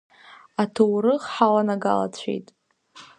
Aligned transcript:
Аҭоурых 0.61 1.23
ҳаланагалацәеит! 1.33 2.47